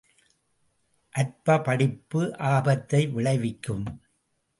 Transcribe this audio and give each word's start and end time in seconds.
அற்பப் 1.11 1.63
படிப்பு 1.63 2.37
ஆபத்தை 2.37 3.07
விளைவிக்கும். 3.07 3.85